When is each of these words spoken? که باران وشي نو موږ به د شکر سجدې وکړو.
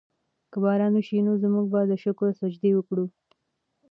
که 0.51 0.57
باران 0.63 0.93
وشي 0.95 1.17
نو 1.25 1.31
موږ 1.53 1.67
به 1.73 1.81
د 1.91 1.93
شکر 2.03 2.27
سجدې 2.41 2.71
وکړو. 2.75 3.05